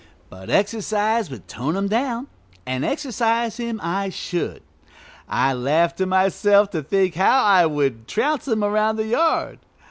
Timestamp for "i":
3.83-4.09, 5.29-5.53, 7.43-7.67